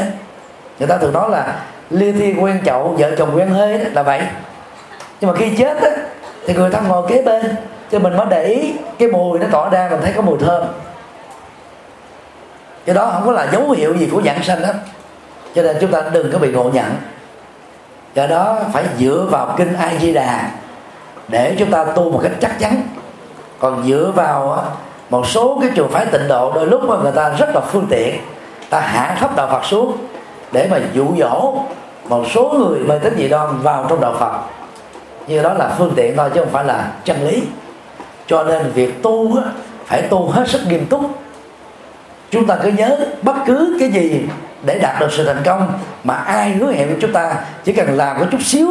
người 0.79 0.89
ta 0.89 0.97
thường 0.97 1.13
nói 1.13 1.31
là 1.31 1.57
lia 1.91 2.13
thi 2.13 2.35
quen 2.41 2.61
chậu 2.65 2.95
vợ 2.99 3.11
chồng 3.19 3.37
quen 3.37 3.55
hê 3.55 3.79
đó 3.79 3.91
là 3.93 4.03
vậy. 4.03 4.23
Nhưng 5.21 5.31
mà 5.31 5.37
khi 5.37 5.57
chết 5.57 5.83
đó, 5.83 5.89
thì 6.47 6.55
người 6.55 6.71
thân 6.71 6.89
ngồi 6.89 7.09
kế 7.09 7.23
bên 7.23 7.57
cho 7.91 7.99
mình 7.99 8.17
mới 8.17 8.27
để 8.31 8.45
ý 8.45 8.73
cái 8.99 9.09
mùi 9.09 9.39
nó 9.39 9.47
tỏ 9.53 9.69
ra 9.69 9.89
mình 9.91 10.01
thấy 10.03 10.13
có 10.17 10.23
mùi 10.23 10.39
thơm. 10.39 10.63
Cái 12.85 12.95
đó 12.95 13.11
không 13.13 13.27
có 13.27 13.33
là 13.33 13.49
dấu 13.53 13.71
hiệu 13.71 13.97
gì 13.97 14.09
của 14.13 14.23
giảng 14.23 14.43
sanh 14.43 14.61
hết 14.61 14.75
cho 15.55 15.63
nên 15.63 15.77
chúng 15.81 15.91
ta 15.91 16.03
đừng 16.13 16.33
có 16.33 16.39
bị 16.39 16.53
ngộ 16.53 16.71
nhận. 16.71 16.97
Do 18.15 18.27
đó 18.27 18.59
phải 18.73 18.85
dựa 18.99 19.27
vào 19.31 19.55
kinh 19.57 19.77
a 19.77 19.93
di 20.01 20.13
đà 20.13 20.51
để 21.29 21.57
chúng 21.59 21.71
ta 21.71 21.85
tu 21.85 22.11
một 22.11 22.21
cách 22.23 22.33
chắc 22.41 22.59
chắn 22.59 22.83
còn 23.59 23.85
dựa 23.87 24.13
vào 24.15 24.65
một 25.11 25.27
số 25.27 25.59
cái 25.61 25.71
trường 25.75 25.91
phái 25.91 26.07
tịnh 26.07 26.29
độ 26.29 26.53
đôi 26.55 26.67
lúc 26.67 26.85
mà 26.85 26.97
người 27.03 27.13
ta 27.13 27.29
rất 27.29 27.49
là 27.55 27.61
phương 27.61 27.87
tiện. 27.91 28.21
Ta 28.71 28.81
hạ 28.81 29.17
thấp 29.21 29.37
đạo 29.37 29.49
phật 29.53 29.65
xuống 29.65 29.97
để 30.53 30.69
mà 30.71 30.79
dụ 30.93 31.07
dỗ 31.19 31.55
một 32.09 32.25
số 32.35 32.55
người 32.59 32.79
mê 32.79 32.99
tín 32.99 33.15
dị 33.19 33.29
đoan 33.29 33.49
vào 33.63 33.87
trong 33.89 34.01
đạo 34.01 34.15
phật. 34.19 34.33
Như 35.27 35.43
đó 35.43 35.55
là 35.55 35.75
phương 35.79 35.93
tiện 35.97 36.17
thôi 36.17 36.31
chứ 36.35 36.41
không 36.41 36.53
phải 36.53 36.65
là 36.65 36.93
chân 37.05 37.27
lý. 37.29 37.43
Cho 38.27 38.45
nên 38.45 38.73
việc 38.75 39.03
tu 39.03 39.37
phải 39.87 40.03
tu 40.03 40.31
hết 40.31 40.49
sức 40.49 40.61
nghiêm 40.69 40.87
túc. 40.87 41.01
Chúng 42.31 42.47
ta 42.47 42.57
cứ 42.63 42.69
nhớ 42.69 42.97
bất 43.23 43.35
cứ 43.47 43.77
cái 43.81 43.91
gì 43.91 44.27
để 44.63 44.79
đạt 44.79 45.01
được 45.01 45.13
sự 45.13 45.27
thành 45.27 45.43
công 45.45 45.73
mà 46.05 46.15
ai 46.15 46.51
hứa 46.51 46.73
hẹn 46.73 46.89
với 46.89 46.97
chúng 47.01 47.13
ta, 47.13 47.37
chỉ 47.65 47.73
cần 47.73 47.97
làm 47.97 48.17
có 48.21 48.27
chút 48.31 48.43
xíu, 48.43 48.69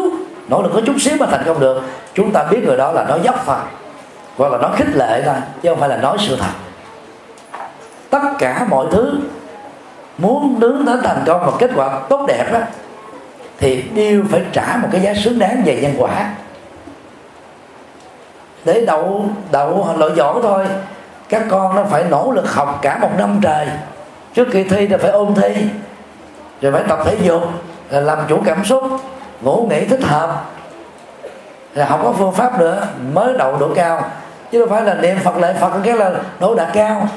nỗ 0.48 0.62
lực 0.62 0.72
có 0.74 0.82
chút 0.86 0.96
xíu 1.00 1.14
mà 1.20 1.26
thành 1.32 1.44
công 1.46 1.60
được. 1.60 1.82
Chúng 2.14 2.32
ta 2.32 2.44
biết 2.44 2.60
người 2.66 2.78
đó 2.78 2.92
là 2.92 3.04
nói 3.04 3.20
dốc 3.24 3.36
thôi 3.46 3.56
hoặc 4.38 4.52
là 4.52 4.58
nói 4.58 4.72
khích 4.76 4.96
lệ 4.96 5.22
thôi, 5.26 5.36
chứ 5.62 5.70
không 5.70 5.80
phải 5.80 5.90
là 5.90 5.98
nói 5.98 6.18
sự 6.20 6.38
thật. 6.40 6.52
Tất 8.10 8.22
cả 8.40 8.66
mọi 8.70 8.86
thứ 8.92 9.20
muốn 10.18 10.60
đứng 10.60 10.86
đến 10.86 11.00
thành 11.04 11.24
công 11.26 11.46
và 11.46 11.52
kết 11.60 11.72
quả 11.76 12.00
tốt 12.10 12.26
đẹp 12.28 12.46
đó, 12.54 12.60
thì 13.60 13.82
đều 13.82 14.24
phải 14.32 14.42
trả 14.54 14.78
một 14.82 14.88
cái 14.92 15.02
giá 15.02 15.14
xứng 15.14 15.40
đáng 15.40 15.62
về 15.66 15.80
nhân 15.82 15.94
quả. 15.98 16.30
Để 18.66 18.86
đậu 18.86 19.26
đậu 19.52 19.88
lỗi 19.98 20.12
giỏi 20.16 20.40
thôi, 20.44 20.66
các 21.30 21.44
con 21.50 21.76
nó 21.76 21.84
phải 21.84 22.04
nỗ 22.04 22.32
lực 22.32 22.54
học 22.54 22.80
cả 22.82 22.98
một 22.98 23.12
năm 23.18 23.40
trời. 23.42 23.68
Trước 24.34 24.48
khi 24.52 24.64
thi 24.64 24.88
thì 24.88 24.96
phải 24.98 25.12
ôn 25.12 25.34
thi, 25.34 25.56
rồi 26.62 26.72
phải 26.72 26.84
tập 26.88 27.00
thể 27.06 27.18
dục 27.22 27.44
là 27.90 28.00
làm 28.00 28.20
chủ 28.28 28.42
cảm 28.46 28.66
xúc, 28.66 28.84
ngủ 29.42 29.68
nghỉ 29.70 29.86
thích 29.86 30.04
hợp. 30.04 30.44
Là 31.74 31.86
không 31.86 32.04
có 32.04 32.12
phương 32.12 32.32
pháp 32.32 32.60
nữa, 32.60 32.88
mới 33.14 33.34
đậu 33.38 33.58
độ 33.58 33.70
cao 33.76 34.12
chứ 34.52 34.60
không 34.60 34.70
phải 34.70 34.84
là 34.84 34.94
niệm 34.94 35.18
phật 35.24 35.38
lại 35.38 35.54
phật 35.54 35.72
cái 35.84 35.96
là 35.96 36.12
đỗ 36.40 36.56
đạt 36.56 36.68
cao. 36.74 37.08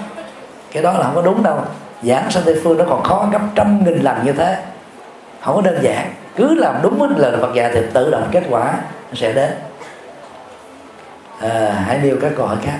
Cái 0.72 0.82
đó 0.82 0.92
là 0.92 1.02
không 1.02 1.14
có 1.14 1.22
đúng 1.22 1.42
đâu. 1.42 1.58
Giảng 2.02 2.30
sanh 2.30 2.42
tây 2.46 2.60
phương 2.64 2.78
nó 2.78 2.84
còn 2.88 3.02
khó 3.02 3.28
gấp 3.32 3.40
trăm 3.54 3.84
nghìn 3.84 4.02
lần 4.02 4.16
như 4.24 4.32
thế. 4.32 4.56
Không 5.40 5.56
có 5.56 5.62
đơn 5.62 5.78
giản. 5.82 6.12
Cứ 6.36 6.54
làm 6.54 6.74
đúng 6.82 7.16
lời 7.16 7.36
Phật 7.40 7.54
dạy 7.54 7.70
thì 7.74 7.80
tự 7.92 8.10
động 8.10 8.28
kết 8.30 8.42
quả 8.50 8.74
sẽ 9.14 9.32
đến. 9.32 9.50
À, 11.40 11.82
hãy 11.86 11.98
nêu 12.02 12.16
các 12.22 12.32
câu 12.36 12.46
hỏi 12.46 12.56
khác. 12.62 12.78